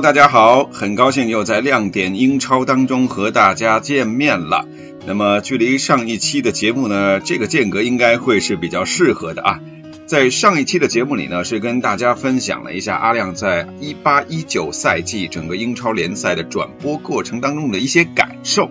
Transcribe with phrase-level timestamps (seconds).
[0.00, 4.64] 大家好，很高兴又在亮点英超当中和大家见面了。
[5.04, 9.60] 那么，距离上一期的节目呢，这个间隔应该会是比较适合的啊。
[10.06, 18.70] 在上一期的节目里呢，是跟大家分享了一下阿亮在一八一九赛季整个英超联赛的转播过程当中的一些感受。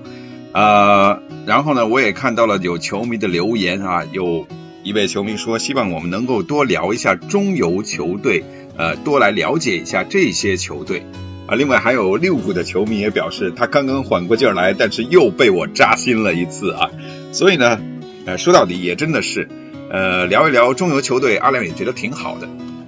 [0.54, 4.48] 呃，然后呢，我也看到了有球迷的留言啊，有
[4.82, 8.46] 一位球迷说，希望我们能够多聊一下中游球队。
[8.78, 11.06] 呃，多来了解一下这些球队
[11.48, 11.56] 啊。
[11.56, 16.92] 另外还有利物浦的球迷也表示，他刚刚缓过劲儿来，但是又被我扎心了一次啊。
[17.34, 17.80] 所以呢，
[18.26, 19.50] 呃，说到底也真的是，
[19.90, 22.48] 呃，聊一聊中游球队，阿亮也觉得挺好的。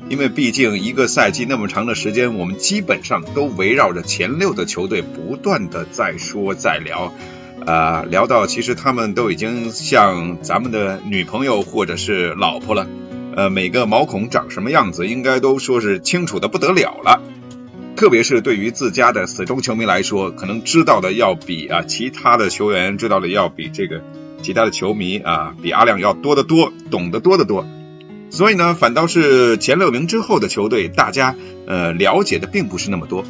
[0.10, 7.14] 因为毕竟一个赛季那么长的时间，我们基本上都围绕着前六的球队不断的在说在聊，
[7.68, 12.88] 啊，聊到其实他们都已经像咱们的女朋友或者是老婆了。
[13.40, 17.22] 呃，每个毛孔长什么样子，应该都说是清楚的不得了了。
[17.96, 24.04] 特别是对于自家的死忠球迷来说，可能知道的要比啊其他的球员知道的要比这个
[24.42, 27.66] 其他的球迷啊比阿亮要多得多，懂得多得多。
[28.30, 31.34] 所以呢，反倒是前六名之后的球队，大家
[31.66, 33.24] 呃了解的并不是那么多。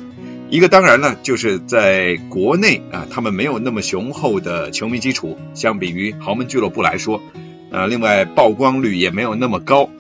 [0.49, 7.21] 一个当然呢，就是在国内啊，他们没有那么雄厚的球迷基础，相比于豪门俱乐部来说。
[7.71, 9.91] 呃，另外曝光率也没有那么高。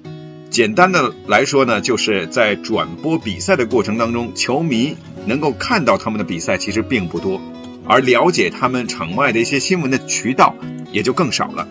[0.49, 7.39] 简单的来说呢，就是在转播比赛的过程当中，球迷能够看到他们的比赛其实并不多，
[7.85, 10.55] 而了解他们场外的一些新闻的渠道
[10.91, 11.67] 也就更少了。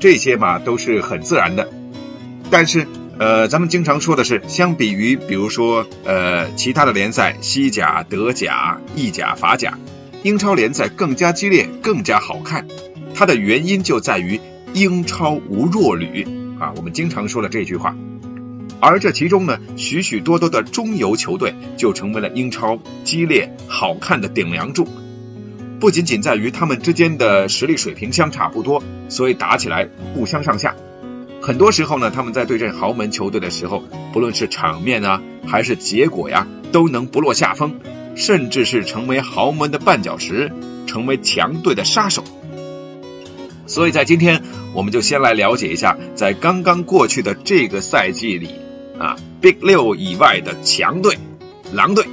[0.00, 1.68] 这些嘛都是很自然的。
[2.50, 2.86] 但是，
[3.18, 9.78] 呃，咱们经常说的是，相比于比如说呃其他的联赛，西甲、德甲、意甲、法甲，
[10.22, 12.66] 英超联赛更加激烈，更加好看。
[13.14, 14.40] 它的原因就在于。
[14.74, 16.26] 英超无弱旅
[16.62, 17.96] 啊，我们经常说的这句话，
[18.80, 24.86] 而这其中呢，许许多多的中游球队就成为了英超激烈好看的顶梁柱。
[25.80, 30.76] 不仅仅在于他们之间的实力水平相差不多，所以打起来不相上下。
[31.40, 37.80] 很多时候呢，他们在对阵豪门球队的时候，不论是场面啊，还是结果呀，都能不落下风，
[38.14, 40.52] 甚至是成为豪门的绊脚石，
[40.86, 42.22] 成为强队的杀手。
[43.72, 44.42] 所以在今天，
[44.74, 48.50] 我们就先来了解一下，在刚刚过去的这个赛季里，
[48.98, 51.16] 啊，Big 六以外的强队——
[51.72, 52.04] 狼队。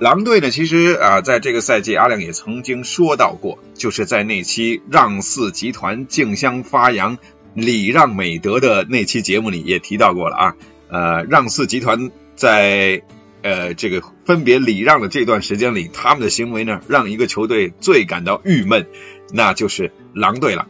[0.00, 7.18] 狼队呢，其实啊，在这个赛季，阿亮也曾经说到过，就是在那期让四集团竞相发扬。
[7.54, 10.56] 礼让美德的那期节目里也提到过了啊，
[10.88, 13.02] 呃，让四集团在
[13.42, 18.86] 呃这个分别礼让的这段时间里，他们的行为呢，让一个球队最感到郁闷，
[19.32, 20.66] 那就是狼队了，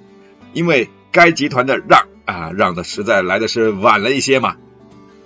[0.52, 4.56] 因为该集团的让啊让的实在来的是晚了一些嘛，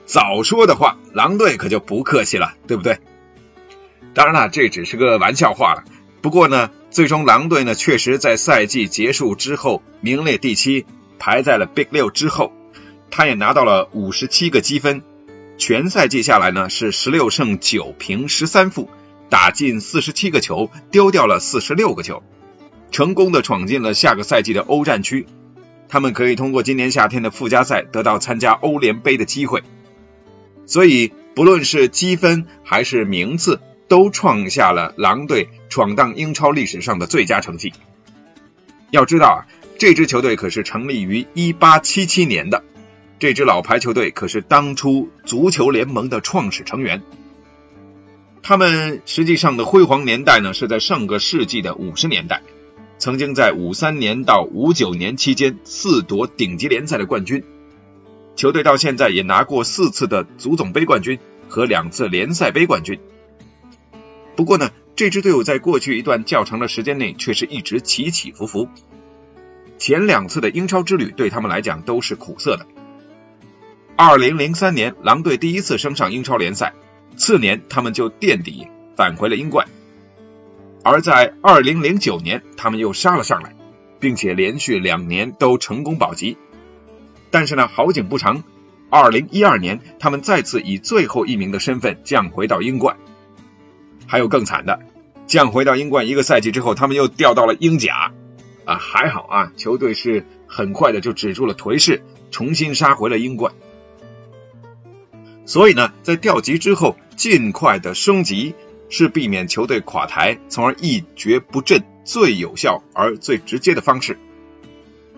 [0.04, 2.98] 早说的话，狼队可就不客气了，对不对？
[4.12, 5.84] 当然了，这只是个玩笑话了。
[6.20, 10.84] 不过呢，最终狼队呢，确实在赛季结束之后名列第七。
[11.18, 12.52] 排在了 Big 六之后，
[13.10, 15.02] 他也拿到了五十七个积分，
[15.58, 18.90] 全赛季下来呢是十六胜九平十三负，
[19.30, 22.22] 打进四十七个球，丢掉了四十六个球，
[22.90, 25.26] 成功的闯进了下个赛季的欧战区。
[25.88, 29.62] 他们可以通过今年夏天的附加赛得到参加欧联杯的机会，
[30.66, 37.72] 所以不论是积分还是名次，都创下了狼队闯荡英超历史上的最佳成绩。
[38.90, 39.38] 要知道啊。
[39.78, 42.64] 这支球队可是成立于一八七七年的，
[43.18, 47.02] 这支老牌球队可是当初足球联盟的创始成员。
[48.42, 52.42] 他们实际上的辉煌年代呢，是在上个世纪的五十年代，
[52.96, 57.44] 曾经在五三年到五九年期间四夺顶级联赛的冠军。
[58.34, 61.18] 球队到现在也拿过四次的足总杯冠军
[61.48, 62.98] 和两次联赛杯冠军。
[64.36, 68.68] 不过呢，这支队伍在过去一段较长的时间内却是一直起起伏伏。
[69.78, 72.66] 前两次的英超之旅对他们来讲都是苦涩的。
[73.96, 76.74] 二零零三年，狼队第一次升上英超联赛，
[77.16, 79.66] 次年他们就垫底返回了英冠。
[80.82, 83.54] 而在二零零九年，他们又杀了上来，
[83.98, 86.36] 并且连续两年都成功保级。
[87.30, 88.44] 但是呢，好景不长，
[88.90, 92.96] 二零一二年他们再次以最后一名的身份降回到英冠。
[94.06, 94.80] 还有更惨的，
[95.26, 98.12] 降回到英冠一个赛季之后，他们又掉到了英甲。
[98.66, 103.54] 啊，还好啊，球队是很快的就止住了颓势，重新杀回了英冠。
[105.46, 108.54] 所以呢，在调级之后，尽快的升级
[108.90, 114.18] 是避免球队垮台，从而一蹶不振最有效而最直接的方式。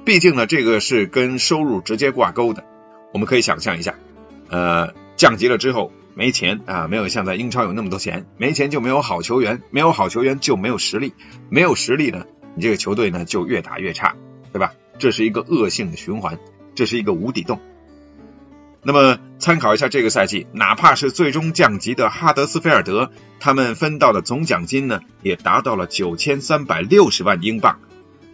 [0.04, 2.64] 毕竟呢，这个是跟收入直接挂钩的。
[3.12, 3.94] 我们可以想象一下，
[4.50, 11.14] 呃，降级了之后没钱啊，没有像在英超有那么多钱，没钱就没有好球员，没有好球员就没有实力，
[11.48, 12.26] 没有实力呢，
[12.58, 14.16] 你这个球队呢就越打越差，
[14.52, 14.74] 对吧？
[14.98, 16.40] 这是一个恶性的循环，
[16.74, 17.60] 这是一个无底洞。
[18.82, 27.78] 那么参考一下这个赛季，哪怕是最终降级的哈德斯菲尔德，他们分到的总奖金呢，也达到了九千三百六十万英镑，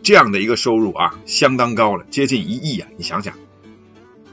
[0.02, 2.88] 这样的一个收入啊，相当高了，接近一亿啊！
[2.96, 3.34] 你想想，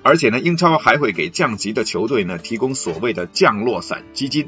[0.03, 4.47] 而且呢，英超还会给降级的球队呢提供所谓的降落伞基金，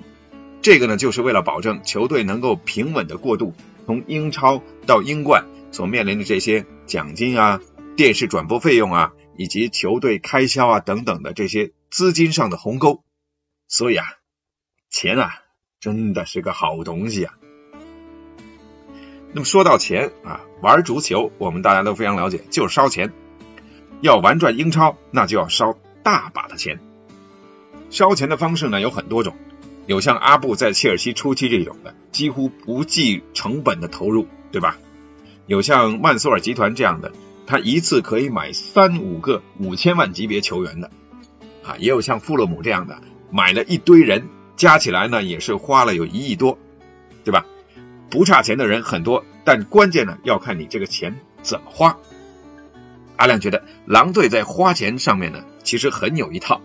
[0.62, 3.54] 这个呢就是为了保证球队能够平稳的过渡
[3.86, 7.62] 从英超到英冠所面临的这些奖金啊、
[7.96, 9.14] 电视转播费用啊。
[9.36, 13.04] 以及球队开销啊等等的这些资金上的鸿沟，
[13.68, 14.06] 所以啊，
[14.92, 15.32] 钱啊
[15.80, 17.34] 真的是个好东西啊。
[19.32, 23.12] 那么说到钱啊，玩足球我们大家都非常了解，就是烧钱。
[24.02, 26.80] 要玩转英超，那就要烧大把的钱。
[27.90, 29.36] 烧钱的方式呢有很多种，
[29.86, 34.78] 有像阿布在切尔西初期这种的，几乎不计成本的投入，对吧？
[35.46, 37.12] 有像曼苏尔集团这样的。
[37.46, 40.90] 他一次可以买三五个五千万级别球员的，
[41.62, 43.02] 啊，也有像富勒姆这样的，
[43.32, 46.58] 买了一堆人，加起来呢也是花了有一亿多，
[47.26, 47.46] 对吧？
[48.10, 51.98] 不差钱的人很多，但关键呢要看你这个钱怎么花。
[53.18, 56.62] 阿亮觉得狼队在花钱上面呢其实很有一套，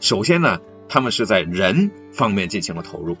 [0.00, 3.16] 首先呢他们是在人方面进行了投入。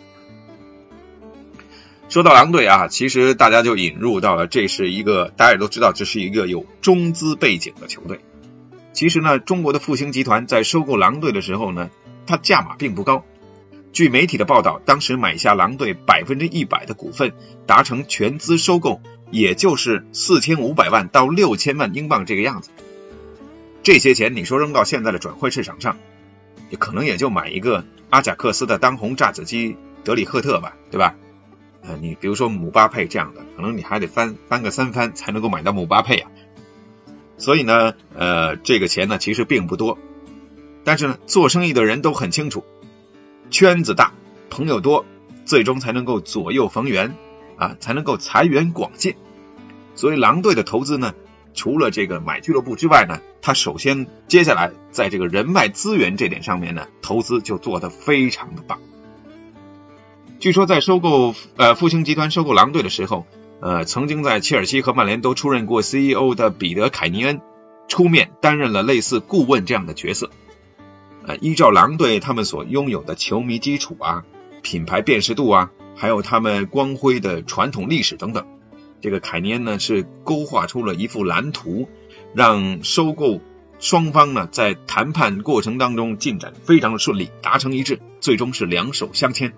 [2.08, 8.20] 说到狼队啊，其实大家就引入到了，这是一个大家也都知道，这是一个有中资背景的球队。
[8.92, 11.90] 其实呢，中国的复兴集团在收购狼队的时候呢，
[12.26, 13.24] 它价码并不高。
[13.92, 17.32] 据媒体的报道，当时买下狼队百分之一百的股份，
[17.66, 19.00] 达成全资收购，
[19.30, 22.70] 也就是四千五百万到六千万英镑这个样子。
[23.82, 25.96] 这些钱你说扔到现在的转会市场上，
[26.70, 31.14] 也可能也就买一个阿贾克斯的当红炸子鸡德里赫特吧，对吧？
[31.82, 36.30] 呃，你比如说姆巴佩这样的，可能你还得翻翻个三番才能够买到姆巴佩啊。
[37.36, 39.98] 所以呢，呃，这个钱呢其实并不多，
[40.84, 42.64] 但是呢，做生意的人都很清楚，
[43.50, 44.12] 圈子大，
[44.48, 45.04] 朋友多，
[45.44, 47.16] 最终才能够左右逢源
[47.56, 49.16] 啊，才能够财源广进。
[49.94, 51.14] 所以狼队的投资呢，
[51.54, 58.80] 除了这个买俱乐部之外呢，他首先接下来在这个人脉资源这点上面呢，投资就做得非常的棒。
[60.40, 63.24] 据说在收购呃复兴集团收购狼队的时候，
[63.60, 67.40] 呃，曾经在切尔西和曼联都出任过 CEO 的彼得凯尼恩
[67.88, 70.30] 出面担任了类似顾问这样的角色。
[71.26, 74.24] 呃，依照狼队他们所拥有的球迷基础啊、
[74.60, 78.44] 品牌辨识度啊，还有他们光辉的传统历史等等，
[79.04, 81.90] 这个凯尼恩呢是勾画出了一幅蓝图，
[82.32, 83.42] 让收购
[83.78, 89.52] 双方呢在谈判过程当中进展非常的顺利，达成一致，最终是两手相牵。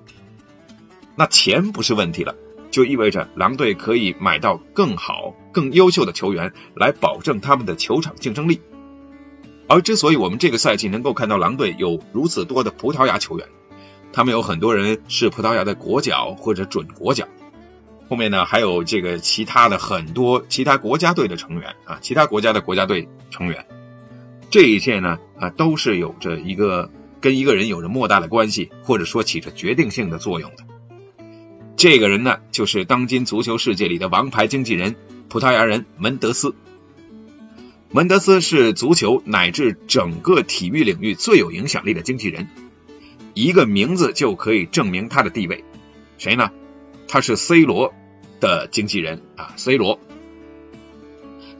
[1.14, 2.34] 那钱不是问题了，
[2.72, 8.60] 就意味着狼队可以买到更好、更优秀的球员，来保证他们的球场竞争力。
[9.68, 13.46] 而之所以我们这个赛季能够看到狼队有如此多的葡萄牙球员，
[14.12, 17.28] 他们有很多人是葡萄牙的国脚或者准国脚，
[18.08, 23.66] 后面呢还有这个其他的很多其他国家队的成员啊，其他国家的国家队成员，
[24.50, 30.64] 这一切呢啊都是有着一个跟一个人有着莫大的关系，或者说起着决定性的作用的。
[31.76, 34.96] 这个人呢，就是当今足球世界里的王牌经纪人——
[35.28, 36.54] 葡萄牙人门德斯。
[37.90, 42.48] 门德斯是足球乃至整个体育领域最有影响力的经纪人，
[43.34, 45.64] 一个名字就可以证明他的地位。
[46.18, 46.50] 谁呢？
[47.08, 47.94] 他是 C 罗
[48.40, 49.98] 的经纪人啊！C 罗，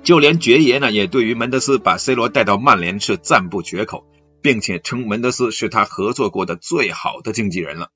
[0.02, 4.04] 就连爵爷呢，也对于门德斯把 C 罗带到曼联是赞不绝口，
[4.42, 7.90] 并且称门德斯是他合作过的最好的经纪人了。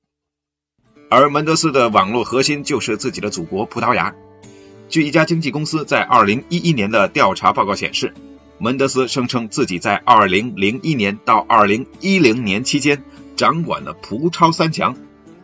[1.09, 4.15] 而门德斯的网络核心就是自己的祖国葡萄牙。
[4.87, 8.13] 据一家经纪公司在二零一一年的调查报告显示，
[8.57, 13.03] 门德斯声称自己在2001年到2010年期间
[13.35, 14.95] 掌管了葡超三强，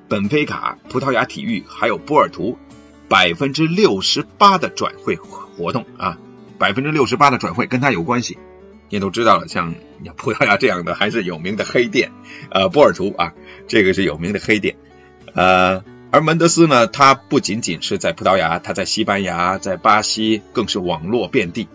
[0.07, 2.57] 本菲卡、葡萄牙体育还有波尔图
[3.09, 6.17] 百分之六十八的转会活动啊，
[6.57, 8.37] 百分之六十八的转会跟他有关系。
[8.89, 9.75] 也都知道了，像
[10.15, 12.11] 葡萄牙这样的还是有名的黑店，
[12.49, 13.33] 呃，波尔图啊，
[13.67, 14.75] 这个是有名的黑店，
[15.33, 15.83] 呃。
[16.09, 21.67] 而门德斯呢，他不仅仅是在葡萄牙，他在西班牙、在巴西更是网络遍地。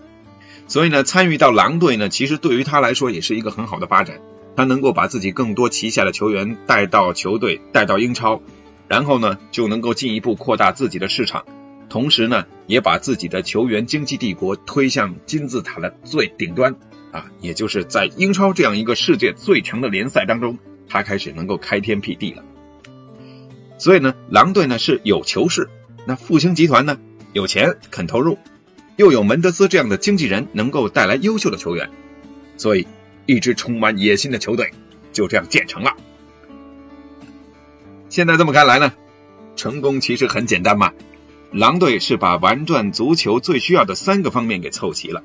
[0.67, 4.21] 所以呢，参与到狼队呢，其实对于他来说也是一个很好的发展。
[4.57, 8.43] 他能够把自己更多旗下的球员带到球队，带到英超，
[8.89, 11.45] 然后呢，就能够进一步扩大自己的市场，
[11.89, 16.77] 同时呢，也把自己的球员经济帝国推向金字塔的最顶端
[17.13, 22.43] 啊，也就是在英超这样一个世界最强的联赛当中，他开始能够开天辟地了。
[23.79, 25.69] 所以呢，狼队呢是有球势，
[26.07, 26.99] 那复兴集团呢
[27.33, 28.39] 有钱肯投入，
[28.97, 31.91] 又有门德斯这样的经纪人能够带来优秀的球员，
[32.57, 32.87] 所以
[33.27, 34.73] 一支充满野心的球队
[35.13, 35.97] 就这样建成了。
[38.09, 38.93] 现在这么看来呢，
[39.57, 40.93] 成功其实很简单嘛，
[41.51, 45.23] 狼队是把玩转足球最需要的三个方面给凑齐了，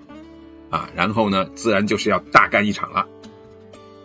[0.69, 3.07] 啊，然后呢，自然就是要大干一场了。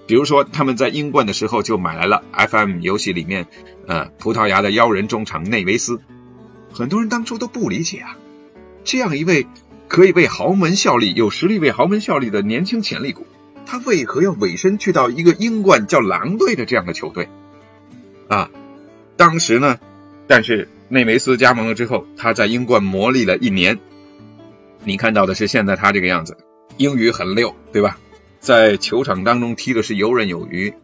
[0.09, 3.47] 比如说，他们在英冠的时候就买来了 FM 游戏里面，
[3.87, 6.01] 呃，葡萄牙的妖人中场内维斯。
[6.73, 8.19] 很多人当初都不理解啊，
[8.83, 9.47] 这样一位
[9.87, 13.27] 可以为豪门效力、有实力为豪门效力的年轻潜力股，
[13.67, 17.29] 他为何要委身去到一个英冠叫狼队的这样的球队？
[18.29, 18.51] 啊，
[19.17, 19.79] 当时呢，
[20.27, 23.79] 但是内维斯加盟了之后，他在英冠磨砺了一年，
[24.85, 26.37] 你看到的是现在他这个样子，
[26.77, 27.99] 英语很溜，对吧？
[28.41, 30.75] 在球场当中踢的是游刃有余，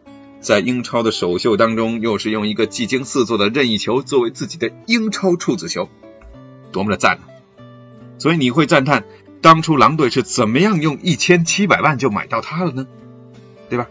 [0.40, 5.88] 在英超的首秀当中又是用一个技惊四座的任意球作为自己的英超处子球，
[6.70, 7.18] 多么的赞！
[8.18, 9.04] 所以你会赞叹，
[9.40, 12.86] 当初狼队是怎么样用一千七百万就买到他了呢？
[13.68, 13.86] 对吧？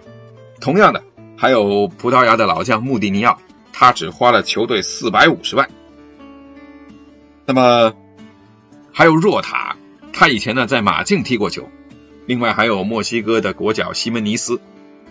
[0.59, 1.03] 同样的，
[1.37, 3.39] 还有葡萄牙的老将穆蒂尼奥，
[3.71, 5.69] 他只花了球队四百五十万。
[7.45, 7.93] 那么
[8.91, 9.77] 还有若塔，
[10.11, 11.69] 他以前呢在马竞踢过球。
[12.25, 14.59] 另外还有墨西哥的国脚西门尼斯，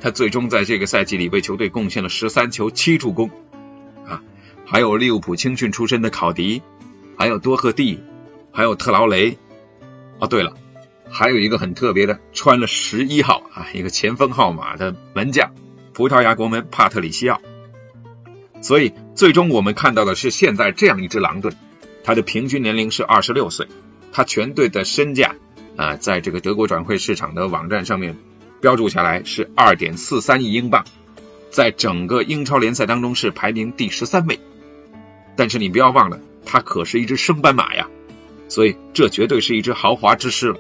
[0.02, 3.30] 他最终在这个赛季里为球队贡献了十三球七助攻，
[4.06, 4.20] 啊，
[4.66, 6.60] 还有利物浦青训出身的考迪，
[7.16, 8.00] 还有多赫蒂，
[8.52, 9.38] 还有特劳雷，
[10.18, 10.54] 哦对了，
[11.10, 15.52] 还有一个很特别的，穿了十一号啊一个前锋号码的门将，
[15.92, 17.40] 葡萄牙国门帕特里西奥。
[18.60, 21.52] 所以最终我们看到的是现在这样一支狼队，
[22.04, 23.68] 他的平均年龄是二十六岁，
[24.12, 25.34] 他全队的身价。
[25.76, 28.16] 啊，在这个德国转会市场的网站上面
[28.62, 30.86] 标注下来是二点四三亿英镑，
[31.50, 34.40] 在整个英超联赛当中是排名第十三位。
[35.36, 37.90] 但是你不要忘了，他可是一只升班马呀，
[38.48, 40.58] 所以这绝对是一支豪华之师了。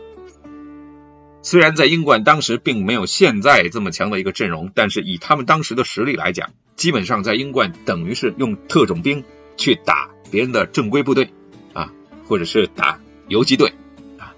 [1.42, 9.22] 虽然在英冠当时并没有现在这么强的一个阵容，但是以他们当时的实力来讲，基本上在英冠等于是用特种兵
[9.56, 11.30] 去打别人的正规部队
[11.72, 11.92] 啊，
[12.26, 13.74] 或者是打游击队。
[14.18, 14.34] 啊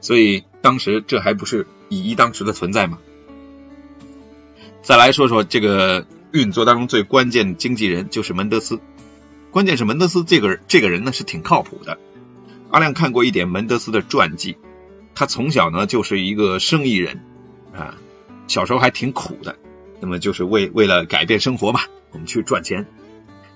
[0.00, 2.98] 所以当时这还不是以一当十的存在吗？
[4.80, 8.80] 再来说说这个运作当中最关键的经纪人就是门德斯，
[9.50, 11.98] 关键是门德斯这个这个人呢是挺靠谱的。
[12.70, 14.56] 阿亮看过一点门德斯的传记，
[15.14, 17.24] 他从小呢就是一个生意人
[17.74, 17.96] 啊，
[18.46, 19.56] 小时候还挺苦的，
[20.00, 21.80] 那么就是为为了改变生活嘛，
[22.12, 22.86] 我们去赚钱。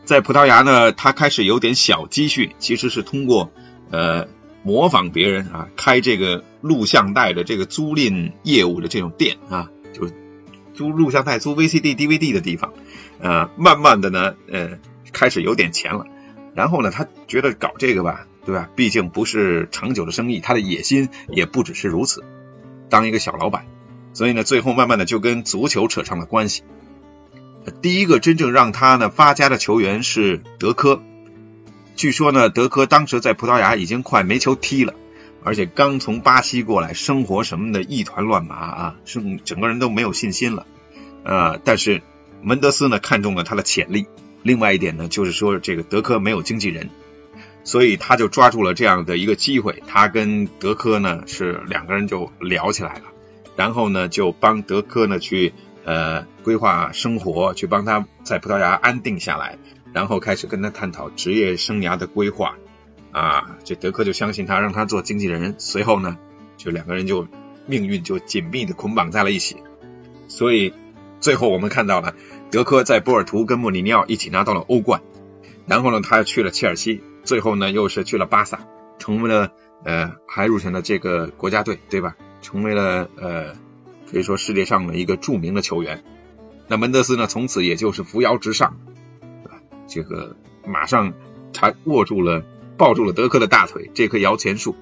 [0.04, 3.52] 在葡萄牙呢，他开始有点小积蓄，其实是通过
[3.90, 4.28] 呃。
[4.64, 10.08] 模仿别人啊，开这个录像带的这个租赁业务的这种店啊，就
[10.72, 12.72] 租录像带、租 VCD、DVD 的地方，
[13.18, 14.78] 呃，慢慢的呢，呃，
[15.12, 16.06] 开始有点钱了。
[16.54, 18.68] 然后呢，他觉得搞这个吧，对吧？
[18.74, 22.24] 毕竟不是长久的生意，他的野心也不只是如此，
[22.88, 23.66] 当一个小老板。
[24.14, 26.62] 所以呢，最后慢慢的就跟足球扯上了关系。
[27.80, 31.00] 第一个真正让他呢发家的球员是德科。
[31.94, 34.94] 据说呢，德科当时在葡萄牙已经快没球踢了，
[35.44, 40.66] 而且刚从巴西过来，生活什么的一团乱麻啊，是整个人都没有信心了。
[41.24, 42.02] 呃，但是
[42.42, 44.06] 门德斯呢看中了他的潜力，
[44.42, 46.90] 另外一点呢就是说这个德科没有经纪人，
[47.64, 53.02] 所以他就抓住了这样的一个机会，他跟德科呢是两个人就聊起来了，
[53.56, 55.52] 然后呢就帮德科呢去
[55.84, 59.58] 呃规划生活，去帮他在葡萄牙安定下来。
[59.94, 62.56] 然后开始跟他探讨职业生涯的规划，
[63.10, 65.56] 啊，这德科就相信他，让他做经纪人。
[65.58, 66.16] 随后呢，
[66.56, 67.28] 就两个人就
[67.66, 69.56] 命运就紧密的捆绑在了一起。
[70.28, 70.72] 所以
[71.20, 72.14] 最后我们看到了
[72.50, 75.02] 德科在波尔图跟穆里尼奥一起拿到了欧冠，
[75.66, 78.66] 然后呢，他又去了切尔西，最后呢又是去了巴萨，
[78.98, 79.52] 成为了
[79.84, 82.16] 呃还入选了这个国家队，对吧？
[82.40, 83.54] 成为了呃
[84.10, 86.04] 可以说世界上的一个著名的球员。
[86.68, 88.76] 那门德斯呢，从此也就是扶摇直上，
[89.86, 90.36] 这个
[90.66, 91.12] 马上
[91.52, 92.44] 他握住了
[92.76, 94.74] 抱住了德克的大腿，这棵摇钱树，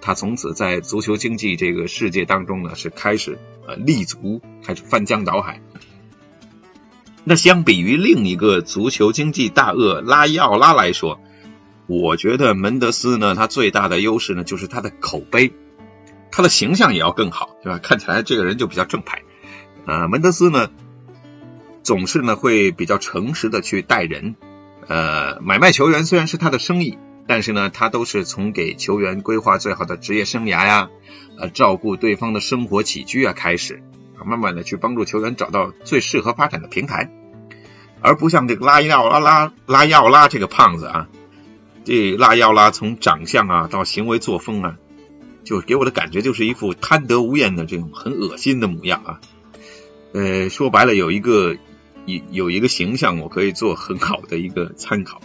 [0.00, 5.60] 他从此在足球经济这个世界当中呢是开始呃立足，开始翻江倒海。
[7.24, 11.20] 那相比于另一个足球经济大鳄拉伊奥拉来说，
[11.86, 15.52] 我觉得门德斯呢，他最大的优势呢就是他的口碑，
[16.30, 17.78] 他的形象也要更好，对吧？
[17.78, 19.22] 看起来这个人就比较正派。
[19.86, 20.70] 呃，门德斯呢
[21.82, 24.34] 总是呢会比较诚实的去待人，
[24.86, 30.90] 呃，买卖球员虽然是他的生意，但是呢他都是从给球员规划最好的职业生涯呀，
[31.38, 33.82] 呃，照顾对方的生活起居啊开始。
[34.24, 37.12] 慢慢的去帮助球员找到最适合发展的平台，
[38.00, 41.06] 而不像这个拉伊奥拉拉拉伊奥拉这个胖子啊，
[41.86, 44.76] 这拉伊奥拉从长相啊到行为作风啊，
[45.44, 49.20] 就给我的感觉就是一副贪得无厌的这种很恶心的模样啊。
[50.12, 51.56] 呃，说白了有一个
[52.04, 55.20] 有有一个形象我可以做很好的一个参考，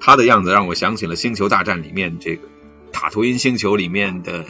[0.00, 2.48] 他的样子让我想起了《星球大战》里面这个
[2.92, 4.46] 塔图因星球里面的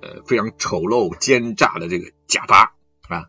[0.00, 2.72] 呃非常丑陋奸诈的这个贾巴
[3.10, 3.26] 啊。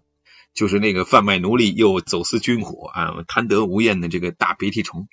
[0.53, 5.09] 就是那个贩卖奴隶又走私军火啊，贪得无厌的这个大鼻涕虫。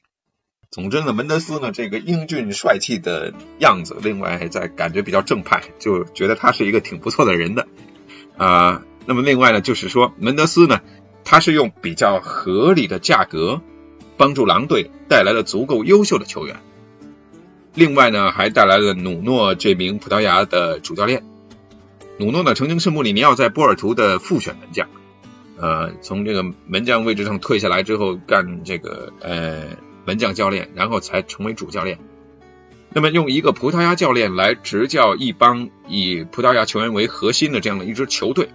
[0.72, 7.68] 总之呢，门德斯呢这个英俊帅气的样子，另外在感觉比较正派，就觉得他是一个挺不错的人的
[8.38, 8.82] 啊。
[9.04, 10.80] 那么另外呢，就是说门德斯呢，
[11.24, 13.60] 他是用比较合理的价格
[14.16, 16.56] 帮助狼队带来了足够优秀的球员。
[17.74, 21.22] 另外呢，还带来了努诺这名葡萄牙的主教练。
[22.18, 24.88] 努诺呢曾经是穆里尼奥在波尔图的复选门将。
[25.58, 31.98] 呃，从这个门将位置上退下来之后，干这个呃门将教练，然后才成为主教练。
[32.94, 38.50] 那么，用一个葡萄牙教练来执教一帮以葡萄牙球员为核心的这样的一支球队，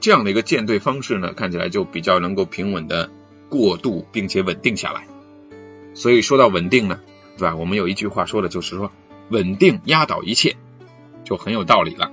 [0.00, 3.10] 这样的一个建队方式呢，看起来就比较能够平稳的
[3.48, 5.06] 过渡，并且稳定下来。
[5.94, 7.00] 所以说到稳定呢，
[7.38, 7.56] 对吧？
[7.56, 8.92] 我们有一句话说的就是说，
[9.30, 10.56] 稳定压倒一切，
[11.24, 12.12] 就很有道理了。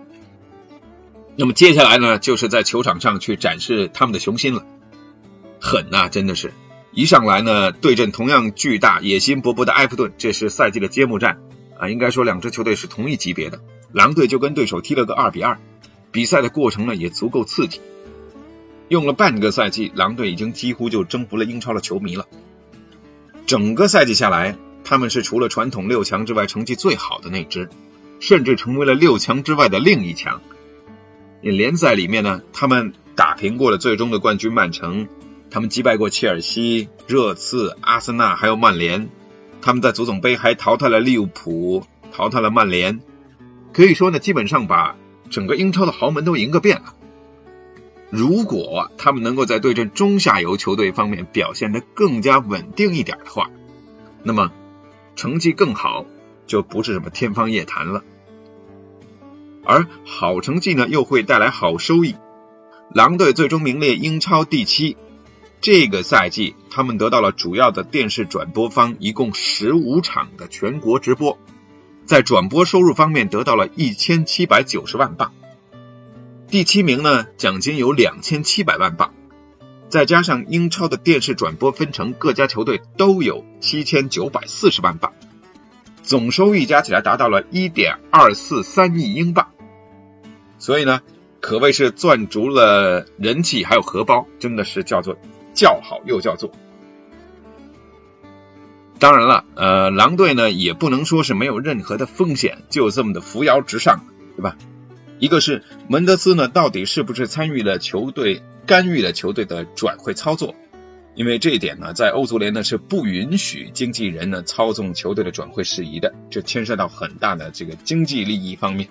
[1.36, 4.66] 那么接下来呢，就是在球场上去展示他们的雄心了，
[5.60, 6.54] 狠呐，真的是
[6.98, 11.38] 一上来呢，对阵同样巨大、野心勃勃的埃弗顿，这是赛季的揭幕战
[11.78, 13.62] 啊，应该说两支球队是同一级别的。
[13.92, 15.60] 狼队就跟对手踢了个二比二，
[16.12, 17.82] 比赛的过程呢也足够刺激。
[18.88, 22.26] 用了半个赛季，狼队已经几乎就征服了英超的球迷了。
[23.46, 27.70] 整个赛季下来，他们是除了传统六强之外成绩最好的那支，
[28.20, 30.42] 甚至成为了六强之外的另一强。
[31.42, 35.08] 联赛里面呢，他们打平过了最终的冠军曼城，
[35.50, 39.10] 他们击败过切尔西、热刺、阿森纳，还有曼联。
[39.62, 43.00] 他们在足总杯还淘汰了利物浦，淘汰了曼联。
[43.74, 44.96] 可以说呢，基本上把
[45.30, 46.94] 整个英超的豪门都赢个遍了。
[48.10, 53.50] 如果他们能够在对阵中下游球队方面表现得更加稳定一点的话，
[54.24, 54.52] 那么
[55.16, 56.06] 成绩更好
[56.46, 58.04] 就不是什么天方夜谭了。
[59.66, 62.16] 而好成绩呢，又会带来好收益。
[62.94, 64.96] 狼队最终名列英超第七。
[65.60, 71.38] 这个赛季，他们得到了主要的电视转播方一共十五场的全国直播，
[72.06, 75.34] 在转播收入方面得到了一千七百九十万镑。
[76.50, 79.14] 第七名呢，奖金有两千七百万镑，
[79.90, 85.14] 再加上英超的电视转播分成，各家球队都有七千九百四十万镑，
[86.04, 89.50] 总收益加起来达到了一点二四三亿英镑。
[90.60, 91.02] 所以呢，
[91.42, 95.18] 可谓是赚足了人气，还有荷包，真的是叫做
[95.58, 96.52] 叫好又叫座。
[99.00, 104.06] 当然了，呃，狼队呢也不能说是没有任何的风险，就这么的扶摇直上，
[104.38, 104.56] 对吧？
[105.20, 110.56] 一个是门德斯呢，到底是不是参与了球队干预了球队的转会操作？
[111.16, 118.90] 因为这一点呢，在欧足联呢是不允许经纪人呢操纵球队的转会事宜的，这牵涉到很大的这个经济利益方面。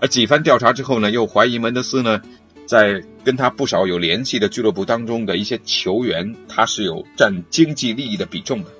[0.00, 2.22] 而几番调查之后呢，又怀疑门德斯呢，
[2.70, 8.70] 在跟他不少有联系的俱乐部当中的一些球员，他是有占经济利益的比重的。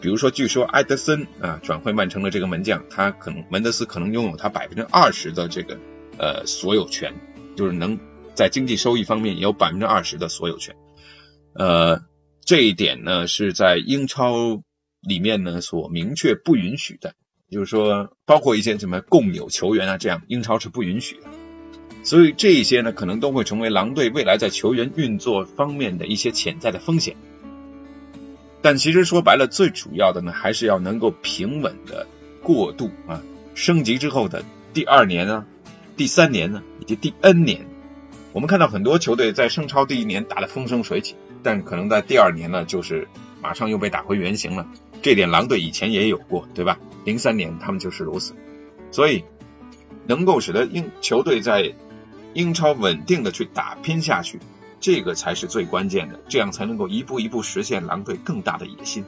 [0.00, 5.78] 比如说，据说埃德森啊转会曼城的这个门将，他可能门德斯可能拥有他百分之二十的这个
[6.16, 7.12] 呃所有权，
[7.54, 7.98] 就是能
[8.34, 10.74] 在经济收益方面也有百分之二十的所有权。
[11.54, 12.00] 呃，
[12.46, 14.62] 这一点呢是在英超
[15.02, 17.12] 里面呢所明确不允许的。
[17.50, 21.43] 就是说，包括一些什么共有球员啊，这样英超是不允许的。
[22.04, 27.16] 所以这些呢，可能都会成为狼队未来在球员运作方面的一些潜在的风险。
[28.60, 32.06] 但其实说白了，最主要的呢，还是要能够平稳的
[32.42, 33.22] 过渡啊，
[33.54, 35.44] 升级之后的第二年呢，
[35.96, 37.66] 第三年呢，以及第 N 年。
[38.32, 43.06] 我们看到很多球队在圣超第一年打得风生水起，但可能在第二年呢，就是
[43.40, 44.66] 马上又被打回原形了。
[45.02, 46.78] 这点狼队以前也有过，对吧？
[47.04, 48.34] 零三年他们就是如此。
[48.90, 49.24] 所以，
[50.06, 51.74] 能够使得英球队在
[52.34, 54.40] 英超稳定的去打拼下去，
[54.80, 59.04] 这个才是最关键的，这样才能够一步一步实现狼队更大的野心。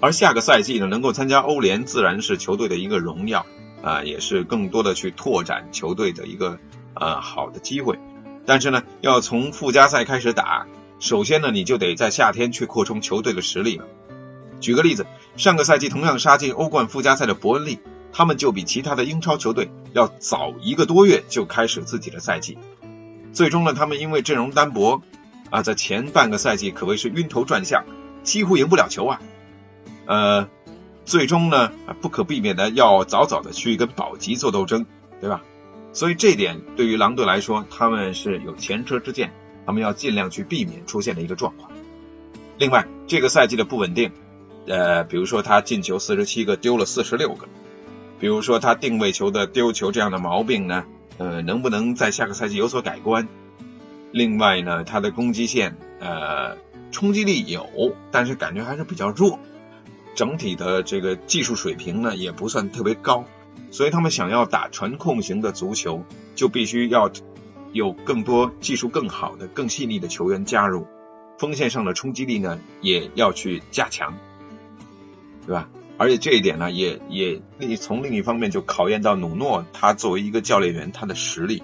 [0.00, 3.46] 而下个赛季呢，能够参加欧联，自然是球队的一个荣耀
[3.82, 6.58] 啊，也是更多的去拓展球队的一个。
[6.94, 7.98] 呃，好的机会，
[8.44, 10.66] 但是呢，要从附加赛开始打，
[11.00, 13.86] 首先呢，你就得在夏天去扩充球队的实力了。
[14.60, 15.06] 举个例子，
[15.38, 17.78] 上个赛季同样杀进欧冠附加赛的伯恩利，
[18.12, 22.58] 他们就比其他的英超球队要早一个多月就开始自己的赛季。
[23.32, 25.02] 最终呢，他们因为阵容单薄
[25.50, 27.84] 啊，在前半个赛季可谓是晕头转向，
[28.22, 29.20] 几乎赢不了球啊。
[30.06, 30.48] 呃，
[31.04, 34.84] 最终呢，不可避免的要早早的去跟保级做斗争，
[35.20, 35.42] 对吧？
[35.94, 39.32] 所以这点对于狼队来说，他们是有前车之鉴，
[39.66, 41.70] 他们要尽量去避免出现的一个状况。
[42.58, 44.12] 另外，这个赛季的不稳定，
[44.66, 47.46] 呃，比如说他进球四十七个，丢了四十六个，
[48.22, 50.84] 比如说他定位球的丢球这样的毛病呢，
[51.18, 53.26] 呃，能不能在下个赛季有所改观？
[54.12, 56.56] 另外呢，他的攻击线，呃，
[56.92, 57.66] 冲击力有，
[58.12, 59.40] 但是感觉还是比较弱，
[60.14, 63.24] 整体的这个技术水平呢，也不算特别高。
[63.72, 66.04] 所以他们想要打传控型的足球，
[66.36, 67.10] 就必须要
[67.72, 70.86] 有更多技术更好的、更细腻的球员加入，
[71.38, 74.14] 锋线上的冲击力呢也要去加强，
[75.44, 75.68] 对吧？
[75.98, 81.62] 而且这一点呢，也也另从另一方面就考验到努诺他作为一个教练员他的实力，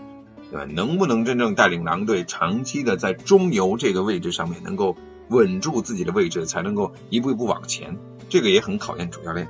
[0.50, 0.64] 对吧？
[0.64, 4.96] 能不能真正带领狼队长期的在中游这个位置上面能够
[5.28, 7.98] 稳住自己的位置，才能够一步一步往前？
[8.28, 9.48] 这个也很考验主教练。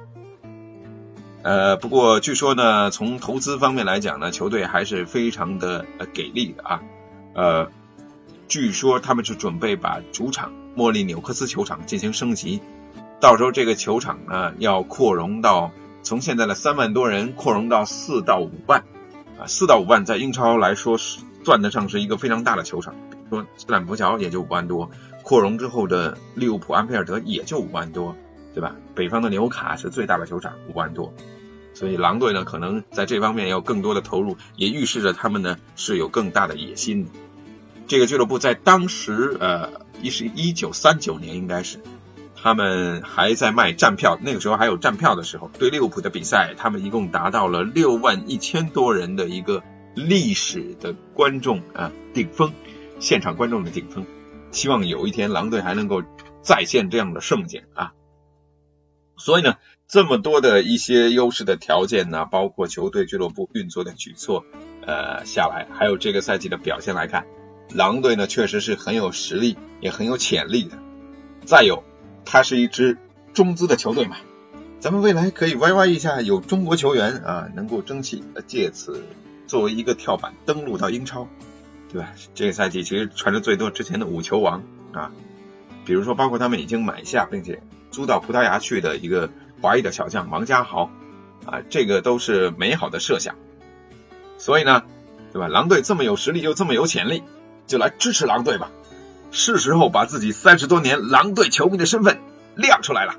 [1.43, 6.83] 呃，不过据说呢，从投资方面来讲呢，球队还是非常的呃给力的啊。
[7.35, 7.71] 呃，
[8.49, 12.61] 据说他们是准备把主场莫利纽克斯球场进行升级，
[13.21, 18.85] 到时候这个球场呢要扩容到从现在的三万多人扩容到四到五万
[19.39, 22.95] 啊，四到五万在英超来说是算得上是一个非常大的球场。
[23.31, 24.91] 说斯坦福桥也就五万多，
[25.23, 28.17] 扩容之后的利物浦安菲尔德也就五万多。
[28.55, 28.75] 对吧？
[28.97, 31.13] 北方的纽卡是最大的球场，五万多，
[31.75, 37.11] 所以狼队呢可能在这方面要更多的投入，也预示着他们呢是有更大的野心的。
[37.87, 39.71] 这个俱乐部在当时，呃，
[40.03, 41.79] 一是一九三九年应该是，
[42.43, 49.63] 他们还在卖站票，那个时候还有站票的时候，对利物浦的比赛，他们一共达到了六万一千多人的一个
[49.95, 52.53] 历史的观众啊顶峰，
[53.01, 54.07] 现场观众的顶峰。
[54.51, 56.03] 希望有一天狼队还能够
[56.41, 57.93] 再现这样的盛景啊！
[59.19, 59.57] 所以呢，
[59.89, 64.47] 这么多的一些优势的条件呢，包括球队俱乐部运作的举措，
[64.87, 67.27] 呃，下来，还有这个赛季的表现来看，
[67.75, 70.79] 狼队呢确实是很有实力，也很有潜力的。
[71.45, 71.85] 再有，
[72.31, 72.99] 它是一支
[73.33, 74.19] 中资的球队嘛，
[74.81, 79.03] 咱们未来可以 YY 一下，有中国球员啊，能够争气，借此
[79.47, 81.27] 作为一个跳板登陆到英超，
[81.91, 82.13] 对吧？
[82.35, 84.63] 这个赛季其实传的最多之前的五球王
[84.93, 85.11] 啊，
[85.87, 87.63] 比如说包括他们已经买下并且。
[87.91, 89.31] 租到葡萄牙去的一个
[89.63, 90.91] 华裔的小将王家豪，
[91.47, 93.35] 啊，这个都是美好的设想。
[94.37, 94.83] 所以呢，
[95.33, 95.49] 对吧？
[95.49, 97.23] 狼队这么有实力又这么有潜力，
[97.67, 98.71] 就来支持狼队吧。
[99.31, 102.19] 是时候把自己三十多年狼队球迷的身份
[102.57, 103.15] 亮出来了。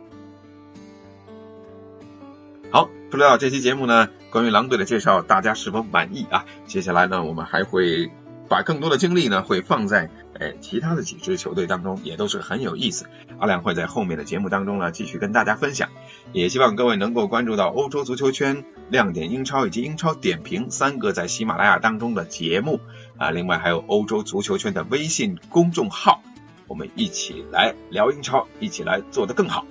[2.72, 6.46] 好，不知道这期节目呢，关于狼队的介绍大家是否满意啊？
[6.66, 8.12] 接下来呢，我们还会。
[8.50, 13.06] 把更多的精力呢，会放在诶其他的几支球队当中，也都是很有意思。
[13.38, 15.90] 阿亮会在后面的节目当中呢，继续跟大家分享。
[16.32, 22.80] 也希望各位能够关注到欧洲足球圈亮点英超以及英超点评三个在喜马拉雅当中的节目
[23.18, 26.22] 啊，另外还有欧洲足球圈的微信公众号，
[26.68, 29.66] 我们一起来聊英超，一起来做得更好。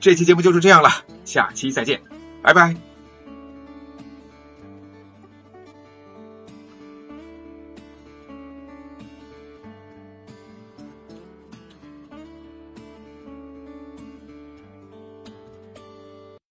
[0.00, 0.90] 这期节目就是这样了，
[1.24, 2.00] 下期再见，
[2.42, 2.89] 拜拜。